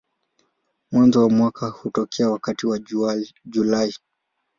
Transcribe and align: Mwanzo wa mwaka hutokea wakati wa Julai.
Mwanzo 0.91 1.21
wa 1.21 1.29
mwaka 1.29 1.67
hutokea 1.69 2.29
wakati 2.29 2.67
wa 2.67 2.79
Julai. 3.45 3.93